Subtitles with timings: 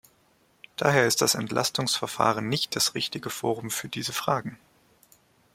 [0.77, 4.57] Daher ist das Entlastungsverfahren nicht das richtige Forum für diese Fragen.